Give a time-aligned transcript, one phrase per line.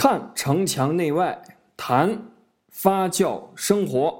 [0.00, 1.36] 看城墙内外，
[1.76, 2.16] 谈
[2.70, 4.16] 发酵生活。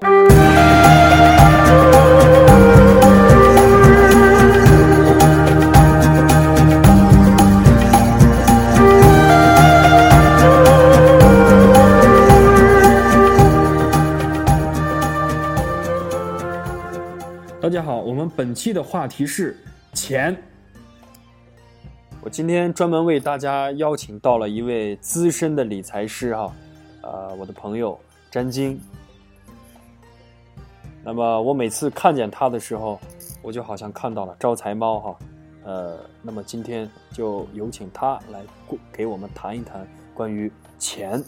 [17.61, 19.57] 大家好，我们本期的话题是
[19.93, 20.35] 钱。
[22.21, 26.53] 我今天专门为大家邀请到了一位资深的理财师哈，
[27.01, 27.97] 呃，我的朋友
[28.29, 28.77] 詹晶。
[31.01, 32.99] 那么我每次看见他的时候，
[33.41, 35.19] 我就好像看到了招财猫哈，
[35.63, 38.43] 呃，那么今天就有请他来
[38.91, 41.23] 给我们谈一谈关于钱。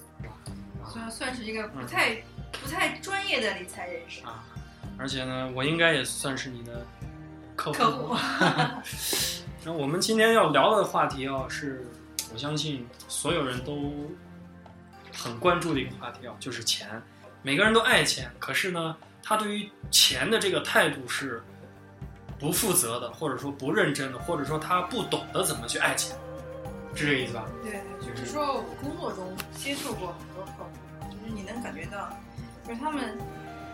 [0.85, 2.15] 算算是一个不太、
[2.51, 4.43] 不太专业的理财人士啊。
[4.97, 6.85] 而且呢，我应该也算是你的
[7.55, 7.77] 客户。
[7.77, 8.15] 客户。
[9.63, 11.85] 那我们今天要聊的话题啊，是
[12.33, 13.93] 我相信所有人都
[15.13, 16.99] 很关注的一个话题啊，就是钱。
[17.43, 21.43] 每个人都爱钱，可是呢，他对于钱的这个态度是
[22.39, 26.17] 不负责的，或者说不认真的，或者说他不懂得怎么去爱钱，
[26.95, 27.45] 是这个意思吧？
[27.61, 32.09] 对对，就是说我工作中接触过很多客户，就是你能感觉到，
[32.67, 33.15] 就是他们。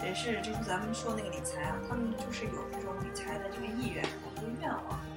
[0.03, 5.01] 也是，就是咱们说那个理财啊，他们就是有这种理财的这个意愿和愿望，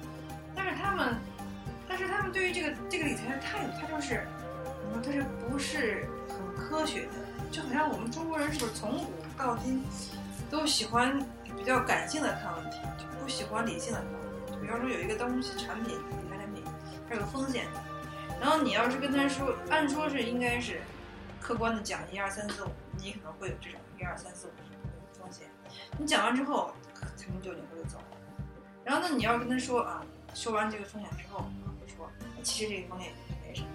[0.71, 1.15] 是他们，
[1.87, 4.25] 但是他们对于这个这个理财的态度，他就是，
[4.87, 7.11] 你说他是不是很科学的？
[7.51, 9.83] 就好像我们中国人是不是从古到今
[10.49, 11.19] 都喜欢
[11.57, 14.57] 比较感性的看问题，就不喜欢理性的看问题。
[14.61, 16.63] 比方说有一个东西产品，理财产品，
[17.09, 17.67] 它有风险，
[18.39, 20.81] 然后你要是跟他说，按说是应该是
[21.41, 24.51] 客观的讲一二三四五，你可能会有这种一二三四五
[25.19, 25.47] 风险。
[25.97, 26.71] 你讲完之后，
[27.17, 27.97] 财能就领着就走。
[28.85, 31.45] 然后呢，你要跟他说啊，说完这个风险之后，
[31.79, 32.09] 就说
[32.43, 33.11] 其实这个风险
[33.47, 33.67] 没什么，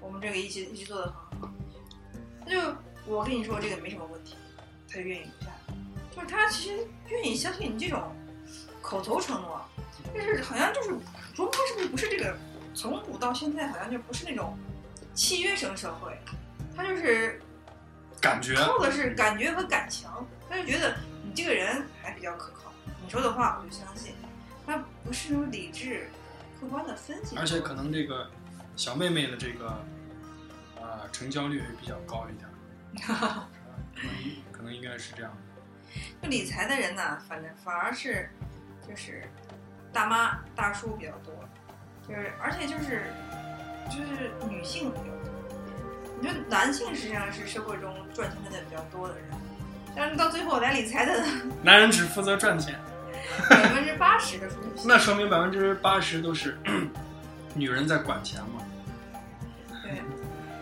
[0.00, 1.50] 我们这个一直一直做的很好。
[2.46, 4.36] 那就我跟你说这个没什么问题，
[4.88, 5.74] 他就愿意留下来。
[6.14, 8.14] 就是他其实愿意相信你这种
[8.80, 9.60] 口头承诺，
[10.14, 10.90] 但是好像就是
[11.34, 12.36] 中国是不是不是这个
[12.74, 14.56] 从古到现在好像就不是那种
[15.14, 16.16] 契约型社会，
[16.76, 17.40] 他就是
[18.20, 20.08] 感觉靠的是感觉和感情，
[20.48, 20.96] 他就觉得。
[21.24, 22.72] 你这个人还比较可靠，
[23.04, 24.14] 你说的话我就相信，
[24.68, 26.08] 他不是那种理智、
[26.60, 27.36] 客观的分析。
[27.36, 28.30] 而且可能这个
[28.76, 29.82] 小妹妹的这个
[30.80, 33.08] 呃成交率比较高一点，
[33.96, 34.12] 可能
[34.52, 35.38] 可能应该是这样的。
[36.22, 38.30] 就理财的人呢，反正反而是
[38.86, 39.24] 就是
[39.92, 41.32] 大妈大叔比较多，
[42.06, 43.10] 就是而且就是
[43.88, 45.12] 就是女性比较多。
[46.20, 49.24] 你说男性实际上是社会中赚钱的比较多的人。
[49.96, 51.24] 但是到最后来理财的
[51.62, 52.78] 男人只负责赚钱，
[53.48, 54.48] 百分之八十的
[54.84, 56.58] 那说明百分之八十都是
[57.54, 58.62] 女人在管钱嘛？
[59.82, 60.02] 对，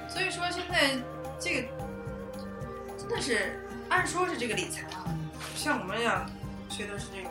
[0.08, 0.96] 所以说现在
[1.38, 1.68] 这个
[2.98, 5.04] 真的是按说是这个理财啊，
[5.54, 6.24] 像我们要
[6.68, 7.30] 学的是这种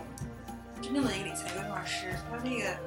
[0.82, 2.78] 真正的一个理财规划师，他那个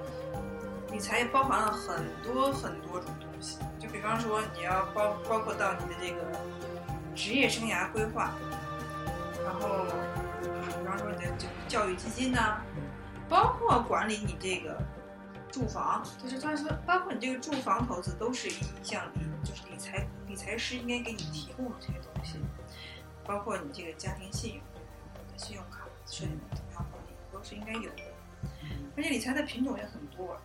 [0.92, 6.20] 理财也包含了很多很多种东西，就比方说你要包包括到你的这个
[7.14, 8.32] 职业生涯规划。
[9.44, 10.27] 然后，比
[10.88, 12.60] 方说你的就是教育基金呐，
[13.28, 14.80] 包括管理你这个
[15.50, 22.38] 住房，就是他说，包括你这个住房投资都是一项理，就是理财理财师应该给你提供的这些东西，
[23.24, 24.62] 包括你这个家庭信用、
[25.36, 28.02] 信用卡设定的怎么样管理，都是应该有的。
[28.96, 30.36] 而且理财的品种也很多，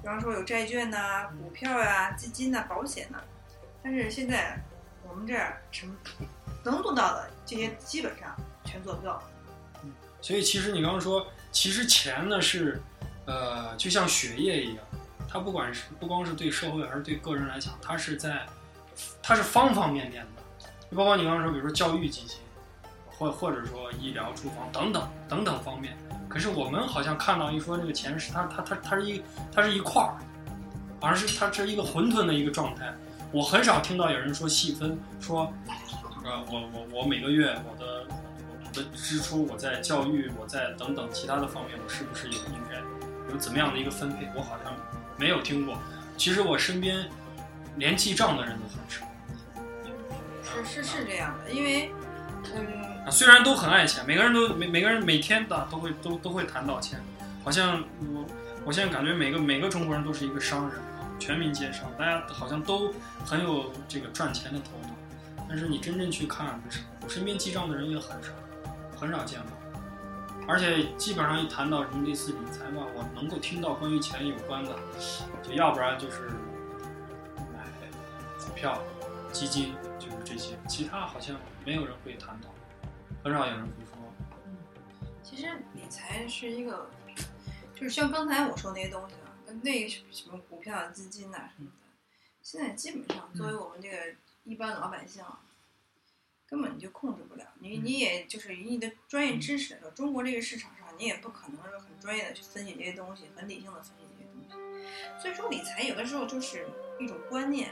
[0.00, 3.22] 比方说有债券呐、股票呀、基金呐、保险呐，
[3.82, 4.58] 但是现在
[5.06, 5.94] 我们这儿什么？
[6.64, 9.20] 能做到的这些基本上全做不到。
[10.22, 12.80] 所以其实你刚刚说，其实钱呢是，
[13.26, 14.84] 呃，就像血液一样，
[15.28, 18.46] 它不管是不光是对社会还是对个人来讲，它是在，
[19.20, 20.66] 它是方方面面的。
[20.88, 22.38] 就包括你刚刚说，比如说教育基金，
[23.10, 25.98] 或或者说医疗、住房等等等等方面。
[26.28, 29.20] 可是我们好像看到一说这个钱是它它它它是一
[29.52, 30.14] 它是一块儿，
[31.00, 32.94] 好像是它是一个混沌的一个状态。
[33.32, 35.52] 我很少听到有人说细分说。
[36.24, 38.06] 呃，我我我每个月我的
[38.72, 42.78] 的支出，我在教育，我在等等其他的方面，我是不是有应该
[43.32, 44.28] 有怎么样的一个分配？
[44.34, 44.74] 我好像
[45.16, 45.78] 没有听过。
[46.16, 47.08] 其实我身边
[47.76, 49.06] 连记账的人都很少。
[50.44, 51.90] 是是是这样的，因为
[52.54, 57.00] 嗯，虽然都很爱钱，每个人都每每个人每天的都会都都会谈到钱，
[57.42, 57.82] 好像
[58.12, 58.26] 我
[58.66, 62.92] 我现在感觉每个每个中国人都是一个商人啊，全民皆商，大家好像都
[63.24, 64.88] 很有这个赚钱的头脑。
[65.48, 66.60] 但是你真正去看，
[67.02, 68.30] 我身边记账的人也很少，
[69.02, 69.50] 很少见过。
[70.46, 74.78] 而且基本上一谈到什么类似理财嘛，我能够听到关于钱有关的，
[75.42, 76.28] 就要不然就是
[77.52, 77.66] 买
[78.38, 78.80] 股票，
[79.32, 82.48] 基金，就是这些，其他好像没有人会谈到，
[83.24, 83.92] 很少有人会说。
[85.20, 86.88] 其实理财是一个，
[87.74, 91.86] 就是像刚才我说那些东西啊，跟那什么股票啊、基金呐、什么的，
[92.40, 93.96] 现在基本上作为我们这个
[94.44, 95.40] 一般老百姓啊，
[96.52, 97.46] 根本就控制不了。
[97.60, 105.18] 你嗯你也就是以你的专业知识来说，中国这个市场上，你也不可能说很专业的去分析这些东西，很理性的分析这些东西。
[105.18, 106.68] 所以说理财有的时候就是
[107.00, 107.70] 一种观念，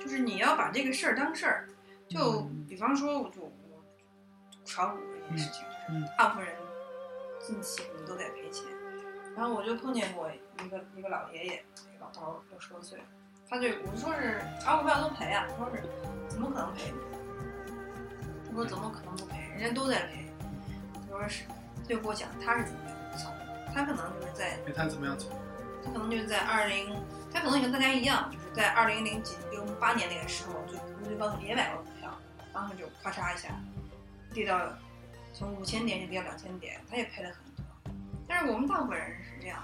[0.00, 1.68] 就是你要把这个事儿当事儿。
[2.08, 3.84] 就嗯比方说，我就我
[4.64, 6.56] 炒股这件事情，嗯就是大部分人
[7.38, 8.64] 近期可能都在赔钱。
[9.36, 10.30] 然后我就碰见过
[10.64, 11.64] 一个一个老爷爷，
[12.00, 12.98] 老头儿六十多岁，
[13.46, 15.82] 他就我说是炒股票都赔啊，他说是
[16.26, 16.94] 怎么可能赔？
[18.56, 19.36] 我说怎么可能不赔？
[19.58, 20.24] 人家都在赔。
[21.10, 21.44] 他说是，
[21.76, 25.30] 他就给我讲他是怎么样操作，他可能就是在哎，他怎么样做？
[25.84, 26.98] 他可能就是在二零，
[27.30, 32.10] 他可能也跟大家一样，就是在二零零几零八年那个时候，就估计告诉你也买过股票，
[32.54, 33.50] 然后就咔嚓一下
[34.32, 34.58] 跌到
[35.34, 37.92] 从五千点就跌到两千点，他也赔了很多。
[38.26, 39.62] 但是我们大部分人是这样，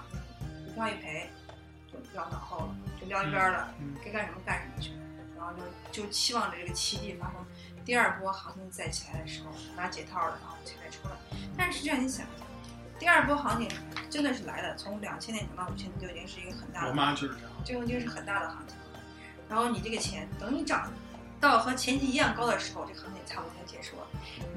[0.67, 1.27] 股票一赔
[1.91, 4.99] 就撂脑后了，就撂一边了，嗯该干什么干什么去了，
[5.35, 5.51] 然后
[5.91, 7.35] 就就期望着这个奇迹发生，
[7.85, 11.15] 第二波行情再起来的时候拿解套了，然后钱再出来。
[11.57, 12.45] 但是实际上你想一下，
[12.97, 13.69] 第二波行情
[14.09, 17.51] 真的是来了，从两千点涨到五千点就已经是一个很大的我妈就是这样。
[17.65, 18.99] 这个已经是很大的行情了。
[19.49, 20.91] 然后你这个钱，等你涨
[21.41, 24.07] 到和前期一样高的时候，这行情差不多才结束了。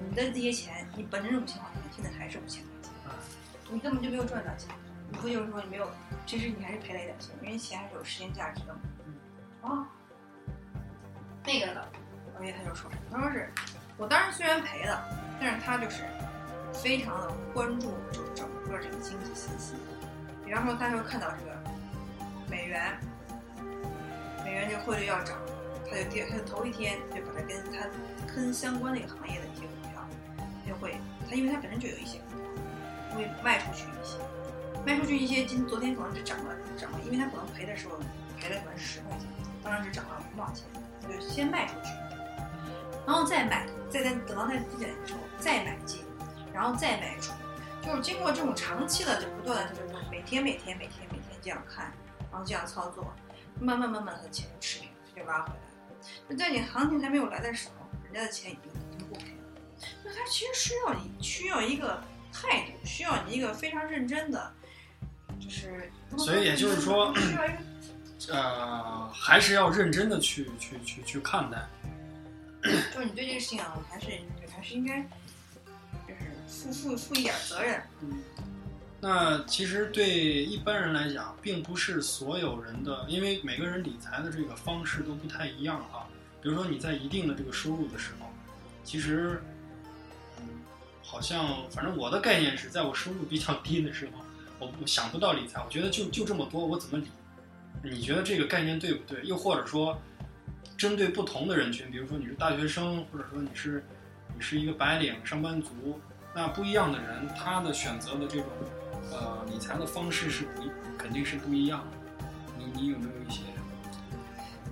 [0.09, 4.71] 你的这些钱，你本身是五千块钱，现在还是五千块钱，你根本就没有赚到钱。
[5.11, 5.91] 你不就是说你没有，
[6.27, 8.81] 其实你还是赔了一点钱，因为钱还是有时间价值的嘛。
[9.63, 9.89] 啊，
[11.45, 11.89] 那个
[12.39, 13.51] 老爷他就说，他说是
[13.97, 15.09] 我当时虽然赔了，
[15.41, 16.05] 但是他就是
[16.73, 19.75] 非常的关注就整个这个经济信息。
[20.45, 21.57] 比方说，他就看到这个
[22.49, 22.97] 美元，
[24.45, 25.37] 美元这汇率要涨，
[25.91, 27.89] 他就第他就头一天就把它跟他
[28.35, 30.07] 跟相关的一个行业的一些股票，
[30.37, 30.95] 他就会
[31.29, 34.19] 他因为他本身就有一些股票，会卖出去一些，
[34.85, 37.97] 卖出去一些，今昨天可能只涨了涨了，因为他可能赔的时候
[38.39, 39.27] 赔了可能是十块钱，
[39.65, 40.65] 当然只涨了五毛钱，
[41.03, 41.91] 他就先卖出去，
[43.07, 46.05] 然后再买，再在等到它低点的时候再买进，
[46.53, 47.33] 然后再卖出。
[47.83, 51.93] 就是经过这种长期的，就不断的就是每天每天每天每天这样看，
[52.33, 53.15] 然后这样操作，
[53.61, 55.97] 慢慢慢慢的钱就持平，就拉回来了。
[56.29, 59.45] 就在你行情还没有来的时候，人家的钱已经已经不赔了。
[60.05, 64.53] 那他其实需要你需要一个态度，需要你一个非常认真的，
[65.39, 67.15] 就是所以也就是说
[68.31, 71.59] 呃，还是要认真的去去去去看待。
[72.95, 74.07] 就是你对这个事情啊，还是
[74.55, 75.03] 还是应该
[76.07, 77.83] 就是负负负一点责任。
[78.03, 78.23] 嗯，
[79.01, 86.07] 那其实对一般人来讲，并不是所有人的，因为每个人理财的这个方式都不太一样啊。
[86.43, 88.27] 比如说你在一定的这个收入的时候，
[88.85, 89.43] 其实，
[90.39, 90.47] 嗯，
[91.03, 94.23] 好像反正我的概念是在我收入比较低的时候，
[94.61, 97.07] 我我想不到理财，我觉得就就这么多，我怎么理？
[97.83, 99.23] 你觉得这个概念对不对？
[99.25, 100.01] 又或者说，
[100.77, 103.83] 针对不同的人群，比如说你是大学生，或者说你是
[104.35, 106.01] 你是一个白领上班族，
[106.35, 108.47] 那不一样的人，他的选择的这种
[109.11, 110.63] 呃理财的方式是不，
[110.99, 112.27] 肯定是不一样的。
[112.59, 113.43] 你你有没有一些？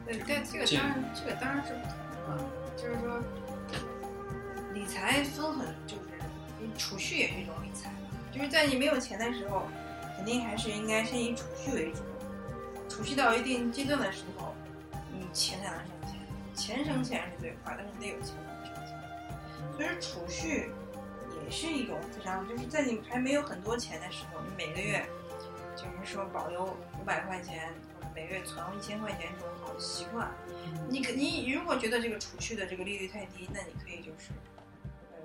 [0.05, 1.81] 对，但，这个当然，这个当然是不
[2.27, 2.45] 同的。
[2.77, 3.23] 就是说，
[4.75, 6.03] 理财分很，就是
[6.61, 7.91] 你储蓄也是一种理财。
[8.31, 9.63] 就是在你没有钱的时候，
[10.17, 12.01] 肯定还是应该先以储蓄为主。
[12.89, 14.55] 储蓄到一定阶段的时候，
[15.13, 15.87] 你钱才能生
[16.55, 16.85] 钱。
[16.85, 19.01] 生钱是最快，但是你得有钱才能生钱。
[19.77, 20.71] 所以储蓄
[21.45, 25.05] 也是一种非常，就是在你还没有很多钱的时候，你每个月
[25.77, 26.65] 就是说保留
[27.01, 27.69] 五百块钱，
[27.99, 30.31] 或者每月存一千块钱这种好的习惯。
[30.89, 34.31] 你可你如果觉得这个储蓄的这个利率太低，那你可以就是，
[35.13, 35.19] 呃，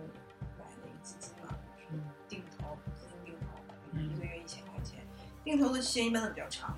[0.58, 3.48] 买那个基金嘛，就是定投，基金定投，
[3.94, 5.00] 嗯一个月一千块钱，
[5.44, 6.78] 定投的期限一般都比较长，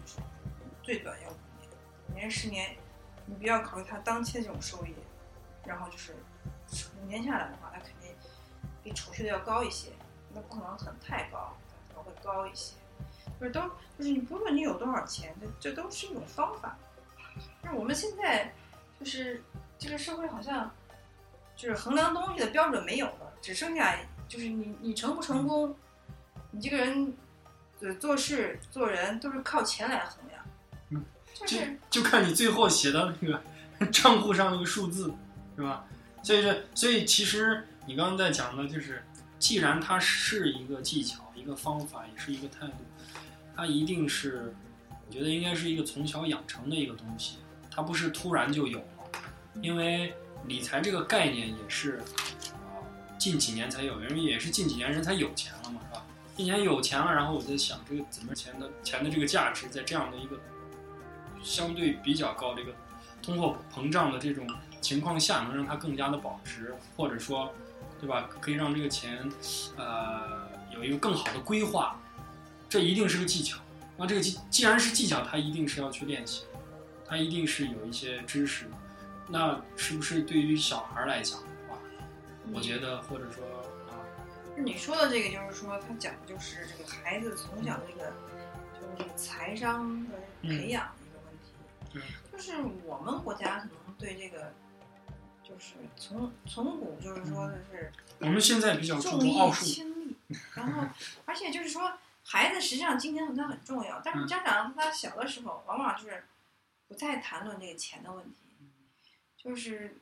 [0.84, 1.70] 最短要五年，
[2.10, 2.76] 五年十年，
[3.32, 4.94] 你不要考虑它当期的这种收益，
[5.66, 6.14] 然后就是
[7.02, 8.14] 五年下来的话，它肯定
[8.84, 9.94] 比储蓄的要高一些，
[10.34, 11.56] 那不可能很太高，
[11.88, 12.76] 可能会高一些，
[13.40, 13.62] 就是都
[13.98, 16.78] 就是你不论你有多少钱，这这都是一种方法。
[17.64, 18.52] 就是我们现在
[19.00, 19.42] 就是
[19.80, 20.70] 这个社会好像
[21.56, 23.98] 就是衡量东西的标准没有了，只剩下
[24.28, 25.74] 就是你你成不成功，
[26.52, 27.16] 你这个人
[27.98, 30.46] 做事做人都是靠钱来衡量，
[30.90, 31.06] 嗯
[31.46, 31.58] 就
[31.90, 33.42] 就看你最后写的那个
[33.92, 35.14] 账户上那个数字，
[35.56, 35.86] 是吧？
[36.24, 39.04] 所以这所以其实你刚刚在讲的就是，
[39.40, 42.84] 既然它是一个技巧、一个方法，也是一个态度，
[43.56, 44.54] 它一定是，
[45.08, 47.38] 我觉得应该是一个从小养成的一个东西，
[47.72, 48.86] 它不是突然就有了，
[49.62, 50.14] 因为
[50.46, 52.00] 理财这个概念也是，
[52.54, 56.06] 呃，近几年才有，因为也是近几年人才有钱了嘛，是吧？
[56.36, 60.40] 近几年有钱了，然后我在想，这个怎么钱的钱的这个价值，在这样的一个
[61.44, 62.74] 相对比较高的一个
[63.22, 64.48] 通货膨胀的这种
[64.80, 67.54] 情况下，能让它更加的保值，或者说，
[68.00, 68.30] 对吧？
[68.40, 69.30] 可以让这个钱，
[69.78, 72.00] 呃，有一个更好的规划，
[72.68, 73.60] 这一定是个技巧。
[73.98, 76.46] 那这个技既然是技巧，它一定是要去练习，
[77.06, 78.72] 它一定是有一些知识的。
[79.28, 81.78] 那是不是对于小孩来讲的话，
[82.52, 83.46] 我觉得或者说
[83.90, 84.02] 啊，
[84.58, 88.12] 你说的这个就是说，他讲的就是这个孩子从小这个
[88.74, 91.01] 就是这个财商的培养的
[91.94, 92.54] 对就是
[92.86, 94.54] 我们国家可能对这个，
[95.44, 100.18] 就是从从古就是说的是我们现在比较重义重奥数，轻利，
[100.56, 100.88] 然后
[101.26, 101.94] 而且就是说，
[102.24, 106.24] 孩子实际上金钱它很重要，但是家长他小的时候往往就是
[106.88, 108.38] 不再谈论这个钱的问题，
[109.38, 109.98] 就是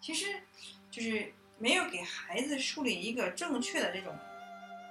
[0.00, 0.42] 其实
[0.90, 4.16] 就是没有给孩子树立一个正确的这种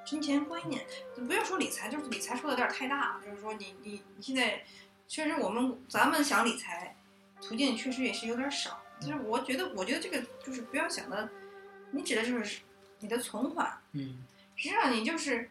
[0.04, 0.86] 金钱观念。
[1.16, 4.64] 不要说理财，就是理财说的有点太大了，就是说你你你现在
[5.08, 6.96] 确实我们咱们想理财
[7.42, 8.82] 途径确实也是有点少。
[9.00, 11.30] 就是我觉得，我觉得这个就是不要想的，
[11.92, 12.62] 你指的就是
[13.00, 14.24] 你的存款，嗯
[14.56, 15.50] 实际上你就是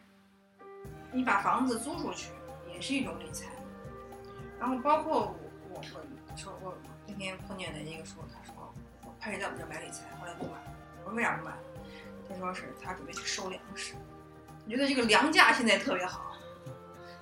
[1.11, 2.29] 你把房子租出去
[2.73, 3.45] 也是一种理财。
[4.59, 5.83] 然后包括我我我
[6.37, 6.75] 说我
[7.07, 10.75] 那天碰见的一个说，他说我开始在我们这买理财，后来不买了。
[11.03, 11.57] 我说为啥不买了？
[12.27, 13.93] 他说是他准备去收粮食，
[14.65, 16.34] 我觉得这个粮价现在特别好，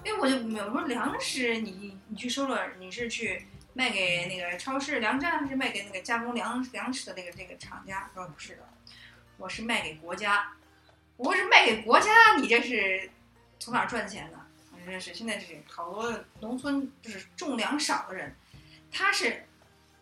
[0.05, 8.10] 因为我就没有我说粮食你你去收了，你是去卖给那个超市粮站，还是卖给那个加工粮粮食的那个这个厂家？
[8.13, 8.69] 他说不是的，
[9.38, 10.53] 我是卖给国家。
[11.15, 13.10] 我说是卖给国家，你这是
[13.60, 14.39] 从哪儿赚钱呢？
[14.72, 18.36] 我说这是现在这好多农村就是种粮少的人，
[18.91, 19.45] 他是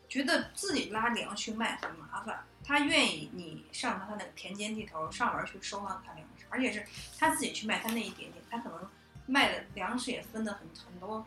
[0.07, 6.85] 觉得自己拉粮去卖很麻烦，他愿意你上他那个田间地头上门去收上他粮食，而且是
[7.19, 8.89] 他自己去卖他那一点点，他可能
[9.31, 11.25] 卖的粮食也分的很很多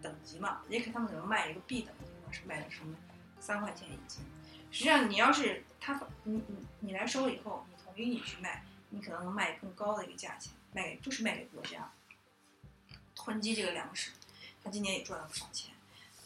[0.00, 2.96] 等级嘛，也可他们可能卖一个 B 等级嘛，是卖的什么
[3.38, 4.24] 三块钱一斤。
[4.70, 8.64] 实际上你要是他你你你来收了以后，你统一你去卖。
[8.94, 11.90] 你可能能卖更高的一个价钱，卖就是卖给国家，
[13.14, 14.10] 囤积这个粮食，
[14.62, 15.72] 他今年也赚了不少钱。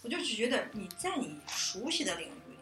[0.03, 2.61] 我就只觉得你在你熟悉的领域里面，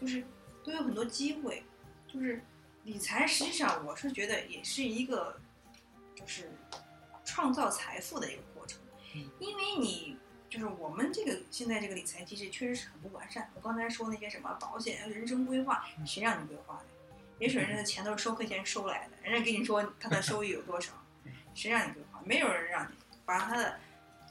[0.00, 0.24] 就是
[0.64, 1.62] 都有很多机会，
[2.08, 2.42] 就是
[2.84, 5.38] 理财实际上我是觉得也是一个，
[6.14, 6.50] 就是
[7.32, 8.78] 创造财富的一个过程，
[9.38, 10.18] 因为你
[10.50, 13.50] 就是我们这个现在这个理财机制确实是很不完善。
[13.54, 16.84] 我刚才说那些什么保险、人生规划，谁让你规划的？
[17.38, 20.92] 也许人家的钱都是收课钱收来的，人家跟你说 他的收益有多少，
[21.54, 22.20] 谁让你规划？
[22.22, 23.80] 没有人让你把他的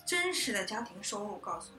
[0.05, 1.72] 真实的家庭收入告诉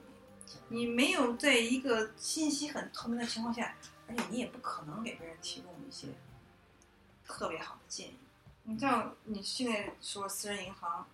[0.66, 3.76] 你，你没有在一个信息很透明的情况下，
[4.08, 6.08] 而且你也不可能给别人提供一些
[7.24, 8.18] 特别好的建议。
[8.64, 11.06] 你像你现在说私人银行，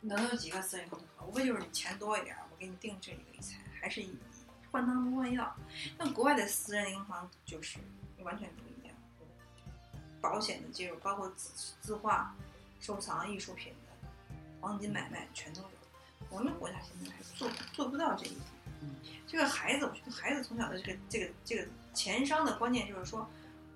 [0.00, 1.26] 能有几个私人银行好？
[1.26, 4.16] 无非就是你钱多一点，我给你定制一个理财，还是以。
[4.70, 5.54] 换汤不换药，
[5.98, 7.78] 那国外的私人银行就是
[8.20, 8.96] 完全不一样，
[10.18, 12.34] 保险的介入，包括字字画、
[12.80, 14.08] 收藏艺术品的、
[14.62, 15.68] 黄金买卖全都有。
[16.30, 18.40] 我们国家现在还做做不到这一点。
[19.26, 23.28] 这个孩子，我觉得孩子从小的这个这个这个钱商的观念就是说，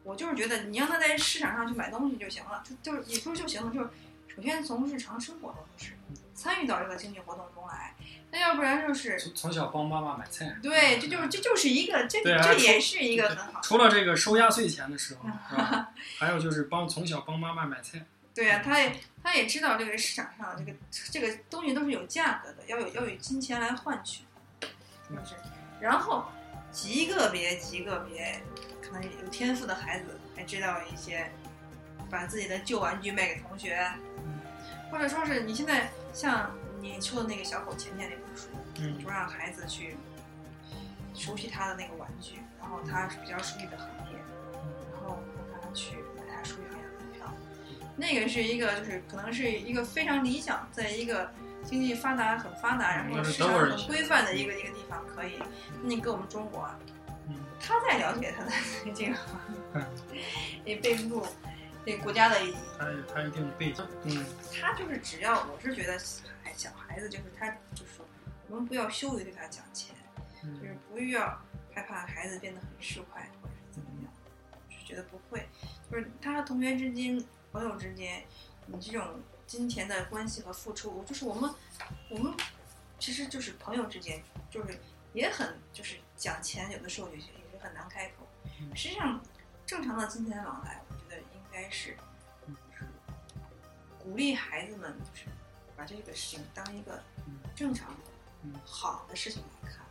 [0.06, 3.90] 我就是觉得你让他在市场上去买东西就行了，就就是也不是就行了，就是
[4.28, 5.92] 首先从日常生活中是
[6.32, 7.94] 参与到这个经济活动中来。
[8.30, 13.60] 那要不然就是从从小帮妈妈买菜，对，这就是这就是一个这这也是一个很好。
[13.62, 15.88] 除了这个收压岁钱的时候， 是吧？
[16.18, 20.76] 还有就是帮从小帮妈妈买菜，对呀、他也他也知道这个市场上这个
[21.10, 24.24] 这个东西都是有价格的，要有要有金钱来换取，
[24.60, 25.34] 是不是。
[25.80, 26.26] 然后
[26.70, 28.42] 极个别极个别
[28.86, 31.30] 可能有天赋的孩子还知道一些，
[32.08, 33.86] 把自己的旧玩具卖给同学，
[34.90, 36.50] 或者说是你现在像
[36.80, 39.96] 你说的那个小狗钱钱那本书，嗯说让孩子去
[41.14, 44.18] 熟悉他的那个玩具，然后他是比较熟悉的行业，
[44.92, 45.18] 然后
[45.50, 47.32] 让他去买他熟悉行业的股票。
[47.96, 51.30] 那个是一个，就是可能是一个非常理想，在一个
[51.64, 55.42] 经济发达很发达，然后市场很规范的一个一个地方可以。
[55.82, 56.92] 你跟我们中国啊，嗯
[57.60, 58.50] 他在了解他的
[58.94, 59.16] 这个
[59.74, 59.86] 嗯，
[60.64, 61.26] 也背不住
[61.84, 62.36] 这国家的
[62.78, 64.26] 他他一定的背景，嗯。
[64.60, 65.94] 他就是只要我是觉得
[66.44, 68.04] 哎小孩子就是他就是说
[68.48, 69.94] 我们不要羞于对他讲钱，
[70.42, 71.40] 就是嗯不要
[71.74, 73.04] 害怕孩子变得很市侩
[73.42, 74.12] 或者是怎么样，
[74.68, 75.46] 就是觉得不会，
[75.90, 77.22] 就是他和同学之间、
[77.52, 78.24] 朋友之间，
[78.66, 81.50] 你这种金钱的关系和付出，就是我们
[82.08, 82.32] 我们
[82.98, 84.78] 其实就是朋友之间，就是
[85.12, 88.26] 也很就是讲钱，有的时候也是也是很难开口。
[88.60, 89.20] 嗯实际上，
[89.66, 91.96] 正常的金钱往来，我觉得应该是
[93.98, 95.26] 鼓励孩子们，就是
[95.76, 97.92] 把这个事情当一个嗯正常
[98.64, 99.84] 好的事情来看，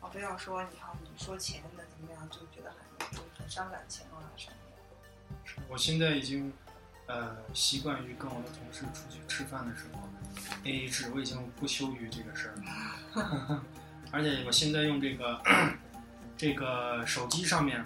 [0.00, 5.62] 而不要说你看你说钱的怎么样，就觉得很就很伤感情啊什么的。
[5.68, 6.52] 我现在已经
[7.06, 10.00] 呃习惯于跟我的同事出去吃饭的时候
[10.64, 13.64] A A 制，我已经不羞于这个事儿了。
[14.12, 15.40] 而且我现在用这个
[16.36, 17.84] 这个手机上面，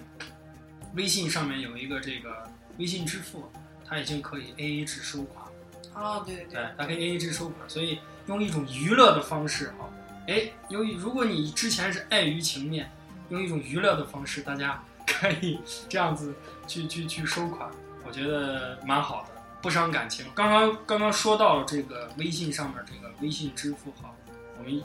[0.95, 2.43] 微信上面有一个这个
[2.77, 3.49] 微信支付，
[3.87, 5.45] 它已经可以 A A 制收款。
[5.93, 9.89] 哦，对对对，它可以 A A 制收款，所以用一种娱乐的方式哈，
[10.27, 12.89] 哎，由于如果你之前是碍于情面，
[13.29, 16.33] 用一种娱乐的方式，大家可以这样子
[16.67, 17.69] 去去去收款，
[18.05, 19.29] 我觉得蛮好的，
[19.61, 20.25] 不伤感情。
[20.33, 24.13] 刚刚刚刚说到了这个微信上面这个微信支付哈，
[24.57, 24.81] 我们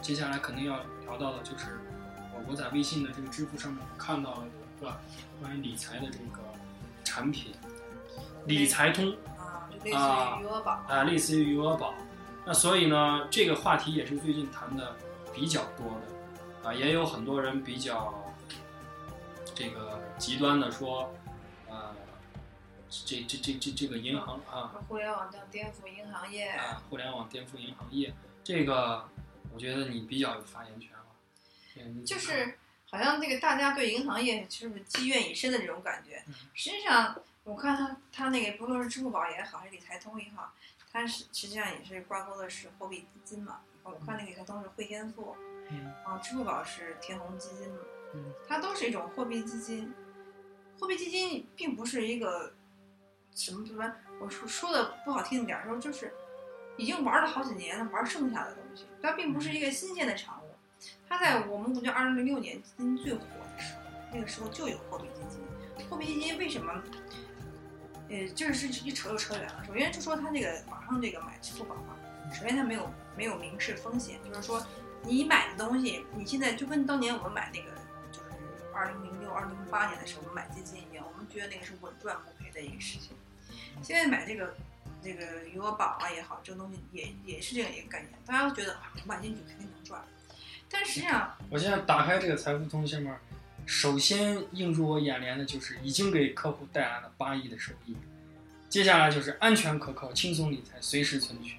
[0.00, 1.80] 接下来肯定要聊到的就是
[2.46, 4.96] 我我在微信的这个支付上面看到了一个
[5.40, 6.40] 关于理财的这个
[7.02, 7.52] 产品，
[8.46, 9.12] 理财通。
[9.36, 11.94] 啊，就类似啊于余额宝啊，类似于余额宝。
[12.46, 14.94] 那所以呢，这个话题也是最近谈的
[15.34, 18.22] 比较多的，啊，也有很多人比较
[19.54, 21.12] 这个极端的说，
[21.68, 21.94] 呃，
[22.88, 26.50] 这这这这这个银行啊互联网将颠覆银行业。
[26.50, 29.08] 啊，互联网颠覆银行业，这个
[29.52, 30.90] 我觉得你比较有发言权
[32.04, 36.34] 就是好像那个大家对银行业就是积怨已深的这种感觉嗯。
[36.54, 40.52] 实际上，我看他他那个不论是支付宝也好，还是理财通也好，
[40.92, 43.60] 它是实际上也是挂钩的是货币基金嘛。
[43.82, 45.36] 我看那个理财通是汇添富，
[45.70, 47.78] 嗯然后支付宝是天弘基金嘛
[48.14, 49.92] 嗯，它都是一种货币基金。
[50.78, 52.54] 货币基金并不是一个
[53.34, 56.12] 什么什么，我说说的不好听一点儿说，就是
[56.76, 60.43] 已经玩了好几年了，玩剩下的东西，它并不是一个新鲜的产物。
[61.08, 63.80] 它在我们国家二零零六年基金最火的时候，
[64.12, 65.86] 那个时候就有货币基金。
[65.88, 66.82] 货币基金为什么？
[68.10, 69.64] 呃，就是一扯就扯远了。
[69.66, 71.96] 首先就说它这个网上这个买支付宝嘛，
[72.32, 74.64] 首先它没有没有明示风险，就是说
[75.02, 77.70] 你买的东西，你现在就跟当年我们买那个
[78.12, 78.26] 就是
[78.74, 83.16] 二零零六、二零零八年的时候我们买基金一样，我们觉得那个是稳赚不赔的一个事情。
[83.82, 84.54] 现在买这个
[85.02, 90.04] 这个余额宝啊也好，这个东西也也是这样一个概念，大家都觉得啊，我买进去肯定能赚，
[90.74, 93.16] 但实际上我现在打开这个财富通下面，
[93.64, 97.96] 首先映入我眼帘的就是已经给客户带来了八亿的收益，
[98.68, 101.58] 接下来就是安全可靠、轻松理财、随时存取。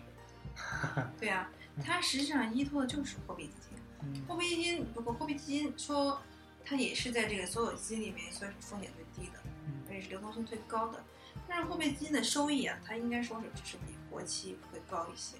[1.17, 1.49] 对呀、
[1.83, 3.77] 它实际上依托的就是货币基金。
[4.03, 6.21] 嗯货币基金，不过货币基金说
[6.65, 11.01] 它也是在这个所有基金里面算是风险最低的，嗯而且是流动性最高的。
[11.47, 15.37] 但是货币基金的收益啊，它应该说是只是比活期会高一些。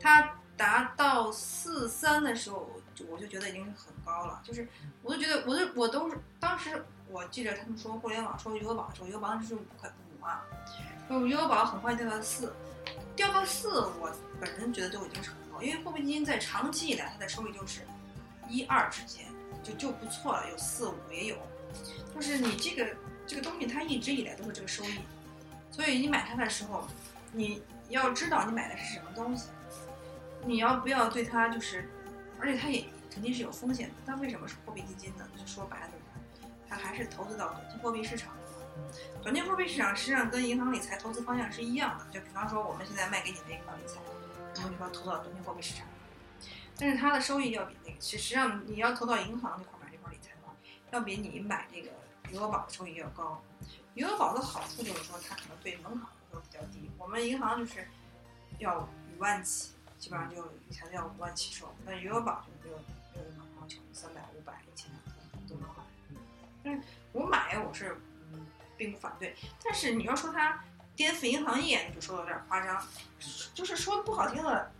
[0.00, 4.40] 它达到四三的时候，我就我就觉得已经很高了。
[4.44, 4.68] 就是
[5.02, 10.40] 我就觉得，我就我都是当时我记得他们说互联网说余额宝的时候，余额宝是五块五嘛，
[11.08, 12.52] 然后余额宝很快掉到四，
[13.14, 13.68] 掉到四，
[14.00, 17.82] 我本人觉得都已经是很高，因为货币基金在长期以来它的收益就是
[18.48, 19.26] 一二之间，
[19.62, 21.36] 就就不错了，有四五也有，
[22.14, 22.86] 就是你这个
[23.26, 24.98] 这个东西它一直以来都是这个收益，
[25.70, 26.86] 所以你买它的时候，
[27.32, 29.48] 你要知道你买的是什么东西，
[30.44, 31.88] 你要不要对它就是，
[32.44, 35.26] 而且它也肯定是有风险的，它为什么是货币基金呢？
[35.34, 35.92] 就说白了，
[36.68, 38.34] 它还是投资到短期货币市场。
[39.22, 43.98] 短期货币市场实际上跟银行理财投资方向是一样的，就比方说我们现在卖给你的银行理财，
[44.54, 45.86] 然后你说投到短期货币市场，
[46.76, 50.52] 但是它的收益要比那个，其实际上你要投到银行那块买这块理财的话，
[50.90, 51.88] 要比你买这个
[52.30, 53.42] 余额宝的收益要高。
[53.94, 57.88] 余额宝的好处就是说它可能对门槛会比较低，我们银行就是
[58.58, 64.90] 要五万起，基本上就理财都要五万起售，那余额宝就没有没有那么要求，三百、五百、一千
[65.48, 65.84] 都能买。
[66.62, 67.96] 但是我买我是
[68.32, 70.62] 嗯并不反对，但是你要说它
[70.94, 72.86] 颠覆银行业，你就说的有点夸张，
[73.54, 74.70] 就是说的不好听的，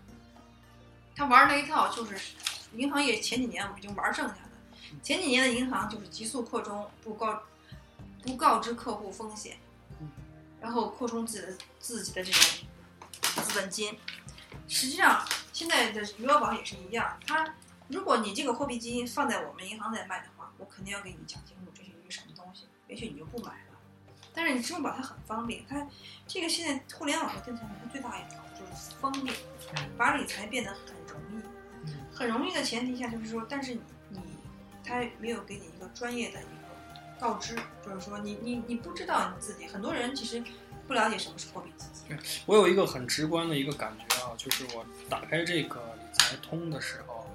[1.17, 2.19] 他玩那一套就是
[2.75, 4.51] 银行业前几年我们已经玩剩下的，
[5.03, 7.43] 前几年的银行就是急速扩充，不告
[8.23, 9.57] 不告知客户风险，
[10.61, 12.67] 然后扩充自己的自己的这种
[13.43, 13.99] 资本金。
[14.69, 17.55] 实际上，现在的余额宝也是一样，它
[17.89, 23.59] 如果你这个货币基金放在我们银行在卖的话，我肯定要给你讲清楚这是一个什么东西，也许你就不买了。
[24.33, 25.87] 但是你支付宝它很方便，它
[26.27, 29.35] 这个现在互联网的跟产品它最大一条就是方便，
[29.97, 31.45] 把理财变得很容易。
[32.13, 34.21] 很容易的前提下就是说，但是你你
[34.85, 40.43] 他没有给你一个专业的一个告知，就是说你你你不知道你自己，很多人其实
[40.87, 42.17] 不了解什么是货币基金。
[42.47, 47.27] 我有一个很直观的一个感觉啊，就是我打开这个理财通的时候，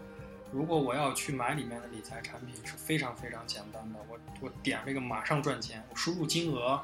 [0.51, 6.81] 如果我要去买里面的理财产品，是非常非常简单的，我我点这个马上赚钱，我输入金额，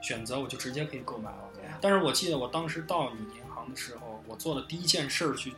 [0.00, 1.50] 选择我就直接可以购买了。
[1.80, 5.54] 但是我记得我当时到你银行的时候，我做的第一件事儿去，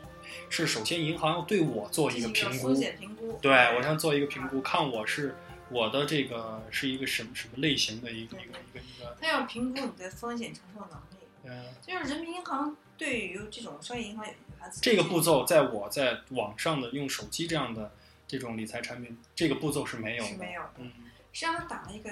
[0.50, 3.38] 是首先银行要对我做一个评估风，险评估。
[3.40, 5.34] 对我想做一个评估，看我是
[5.68, 11.11] 我的这个是一个什么什么类型的一个一个一个一个，他要评估你的风险承受能力。
[11.44, 17.92] 嗯，就是人民银行对于这种商业银行有它这个步骤在我在网上的用手机这样的
[18.26, 20.72] 这种理财产品，这个步骤是没有的，是没有的。
[20.78, 20.92] 嗯
[21.34, 22.10] 实际上他打了一个，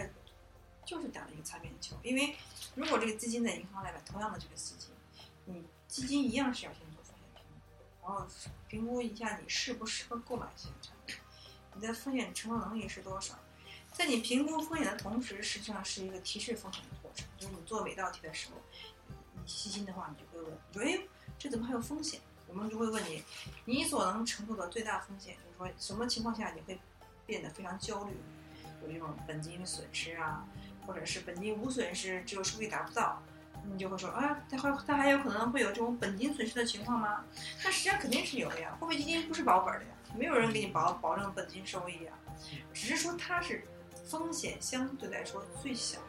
[0.87, 1.95] 就是打了一个擦边球。
[2.03, 2.35] 因为
[2.75, 4.89] 如果这个资金在银行来买同样的这个资金，
[5.45, 8.27] 你基金一样是要先做风险评估，然后
[8.67, 11.17] 评估一下你适不适合购买这些产品，
[11.75, 13.39] 你的风险承受能力是多少。
[13.93, 17.27] 在你评估风险的同时，实际上是一个提示风险的过程。
[17.37, 18.55] 就是你做每道题的时候，
[19.51, 21.05] 你细心的话，你就会问，你说哎，
[21.37, 22.21] 这怎么还有风险？
[22.47, 23.25] 我们就会问你，
[23.65, 26.79] 你所能承受的最大风险，就是说什么情况下你会
[27.27, 28.17] 变得非常焦虑？
[28.81, 30.47] 有这种本金损失啊，
[30.87, 33.21] 或者是本金无损失，只有收益达不到，
[33.65, 37.25] 你就会说啊，它还它还有可能会有这种本金损失的情况吗？
[37.65, 42.13] 那实际上肯定是有的呀，货币基金不是保本的呀，没有人给你保保证本金收益呀，
[42.73, 43.67] 只是说它是
[44.07, 46.07] 风险相对来说最小的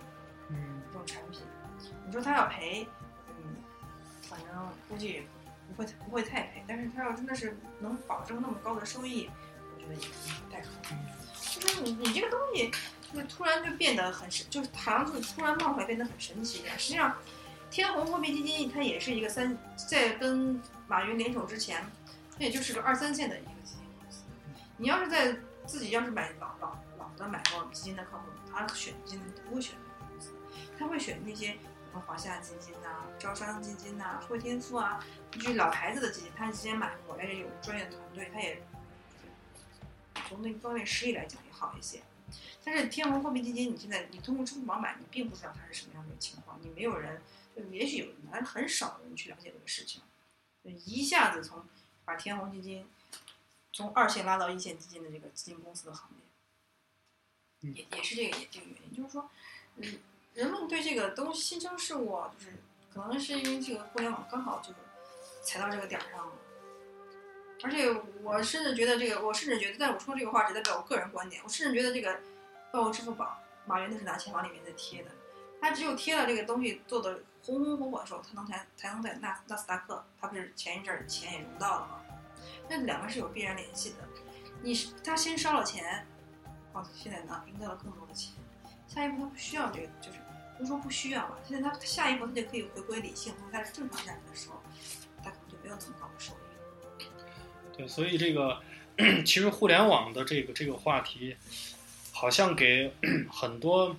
[0.50, 1.42] 嗯一种产品。
[2.06, 3.01] 你说它要赔，嗯，
[4.32, 5.24] 反正估计
[5.68, 9.30] 不会不会太赔，但是他要真的是能保证那么高的收益，
[9.76, 10.08] 我觉得也
[10.48, 10.98] 不太可能。
[11.60, 12.72] 就是你你这个东西，
[13.14, 16.80] 就突然就变得很神，就是好像是突然冒出来变得很神奇一样。
[16.80, 17.14] 实际上，
[17.70, 21.84] 天弘货币基金它也是一个三，在跟马云联手之前，
[22.38, 24.24] 它也就是个二三线的一个基金公司。
[24.78, 30.32] 你要是在自己要是买老老老的买过基金的客户，他选基金不会选这个公司，
[30.80, 31.58] 他会选那些。
[31.92, 38.64] 什么华夏基金呐、招商基金呐、汇添富啊，就是老牌子的基金，他之前买过，而且有专业的团队，他也
[40.30, 42.02] 从那方面实力来讲也好一些。
[42.64, 47.22] 但是天弘货币基金，你现在你通过支付宝买，你并不知道它是什么样的情况，你没有人，
[47.54, 50.02] 就也许有人，但是很少人去了解这个事情，
[50.64, 51.66] 就一下子从
[52.06, 52.88] 把天弘基金
[53.74, 57.76] 从二线拉到一线基金的这个基金公司的行列，嗯。
[57.76, 59.30] 也也是这个也这个原因，就是说，
[59.76, 60.00] 嗯，
[60.34, 62.54] 人们对这个东西新生事物，就是
[62.94, 64.74] 可能是因为这个互联网刚好就
[65.44, 66.34] 踩到这个点儿上了。
[67.64, 71.42] 而且我甚至觉得这个，我甚至觉得，但我说这个话只代表我个人观点。
[71.44, 72.20] 我甚至觉得这个，
[72.72, 75.12] 包括支付宝，马云都是拿钱往里面在贴的。
[75.60, 82.02] 他只有贴了这个东西做的红红火火的时候，他能才才能在纳纳斯达克，他不是前一阵儿钱也融到了吗？
[82.68, 83.98] 那两个是有必然联系的。
[84.64, 86.08] 你是他先烧了钱，
[86.74, 88.34] 哦，现在呢赢得了更多的钱，
[88.88, 90.18] 下一步他不需要这个，就是
[90.62, 91.40] 不说不需要吧？
[91.44, 94.62] 现在他下一步他就可以回归理性，或者在正常价值的时候，
[95.24, 97.06] 他可能就没有这么高的收益。
[97.76, 98.62] 对，所以这个
[99.26, 101.36] 其实互联网的这个这个话题，
[102.12, 102.94] 好像给
[103.32, 103.96] 很多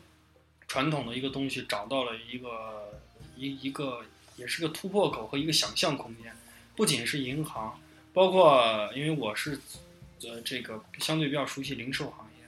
[0.68, 3.00] 传统的一个东西找到了一个
[3.36, 4.04] 一一个
[4.36, 6.32] 也是个突破口和一个想象空间。
[6.76, 7.76] 不仅是银行，
[8.12, 9.58] 包括因为我是
[10.22, 12.46] 呃这个相对比较熟悉零售行业，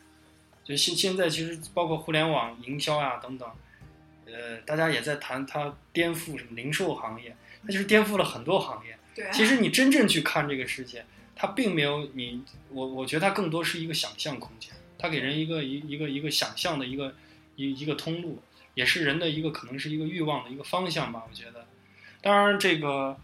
[0.65, 3.51] 就现现在其实包括互联网营销啊等等，
[4.35, 8.99] 呃，大家也在谈它颠覆什么零售行业，它就是颠覆了很多行业。
[9.15, 17.15] 对、啊，其实你真正去看这个世界，它并没有你我我觉得它更多是一个想象空间，它给人一个一一个一个想象的一个
[17.55, 18.43] 一一个通路，
[18.75, 21.23] 也是人的一个可能是一个欲望的一个方向吧。
[21.31, 21.65] 我觉得，
[22.21, 23.17] 当然这个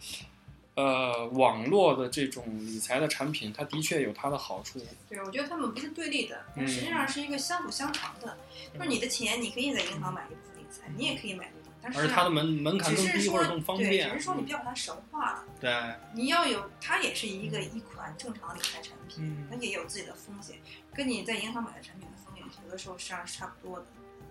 [0.76, 4.80] 呃网络的这种理财的产品，它的确有它的好处。
[5.08, 8.38] 对，我觉得他们不是对立的，嗯实际上是一个相辅相成的。
[8.72, 10.49] 就是你的钱，你可以在银行买一部分
[10.96, 14.10] 你也可以买这种，但是它的门门槛更低更方对，便。
[14.10, 15.44] 只是说你不要把它神化了。
[15.60, 20.56] 对，你要有，它也是一个一款正常的理财产品，嗯它也有自己的风险，
[20.94, 23.86] 跟你在银行买的产品的风险有的时候实际上是差不多的。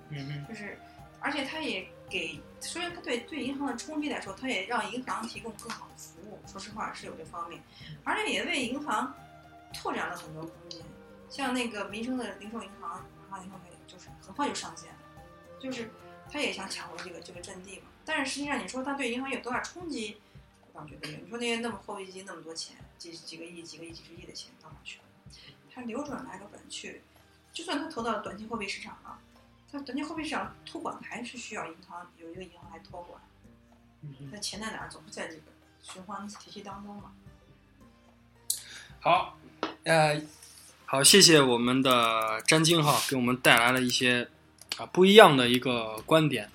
[0.10, 0.78] 嗯哼，就是，
[1.19, 6.39] 而且它也给，虽然它对对银行的冲击来说，它也让银行提供更好的服务。
[6.47, 7.62] 说实话是有这方面，
[8.04, 9.13] 而且也为银行
[9.73, 10.82] 拓展了很多空间。
[11.30, 14.97] 像那个民生的零售银行，马上银行也就是很快就上线了，
[15.60, 15.91] 就是
[16.32, 17.86] 它也想抢回这个这个阵地嘛。
[18.06, 20.18] 但是实际上你说他对银行有多大冲击，
[20.74, 21.20] 我倒觉得没有。
[21.24, 25.04] 你说那些那么货币基金那么多钱，几几个亿、几个亿、几十亿的钱到哪去了？
[25.74, 27.02] 它流转来流转去，
[27.54, 29.20] 就算他投到短期货币市场了。
[29.72, 33.22] 它短期货币市场托管还是需要银行有一个银行来托管。
[34.32, 35.42] 那钱在哪儿，总是在这个
[35.84, 37.12] 循环体系当中嘛。
[39.00, 39.38] 好，
[39.84, 40.20] 呃，
[40.86, 44.30] 好，谢谢我们的詹晶哈，给我们带来了一些
[44.77, 46.49] 啊不一样的一个观点。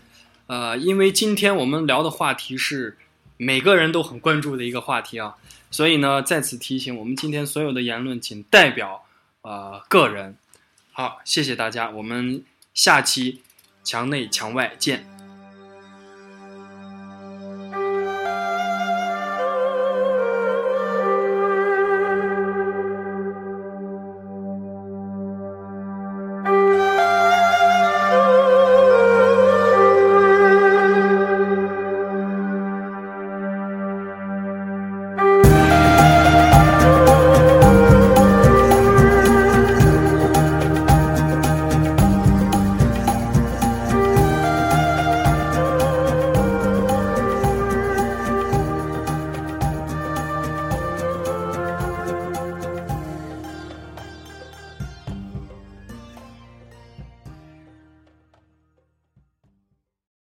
[0.47, 2.99] 呃，因为今天我们聊的话题是
[3.37, 5.37] 每个人都很关注的一个话题啊，
[5.71, 9.05] 所以呢，在此提醒，我们今天所有的言论仅代表
[9.43, 10.37] 呃个人。
[10.93, 13.43] 好，谢谢大家，我们下期
[13.83, 15.14] 墙内墙外见。